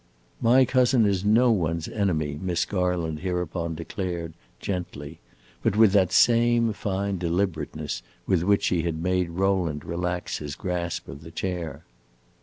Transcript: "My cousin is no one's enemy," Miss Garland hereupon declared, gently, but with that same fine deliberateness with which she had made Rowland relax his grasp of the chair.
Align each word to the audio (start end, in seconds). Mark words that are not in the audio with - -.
"My 0.41 0.65
cousin 0.65 1.05
is 1.05 1.23
no 1.23 1.51
one's 1.51 1.87
enemy," 1.87 2.39
Miss 2.41 2.65
Garland 2.65 3.19
hereupon 3.19 3.75
declared, 3.75 4.33
gently, 4.59 5.19
but 5.61 5.75
with 5.77 5.91
that 5.91 6.11
same 6.11 6.73
fine 6.73 7.19
deliberateness 7.19 8.01
with 8.25 8.41
which 8.41 8.63
she 8.63 8.81
had 8.81 8.97
made 9.03 9.29
Rowland 9.29 9.85
relax 9.85 10.39
his 10.39 10.55
grasp 10.55 11.07
of 11.07 11.21
the 11.21 11.29
chair. 11.29 11.83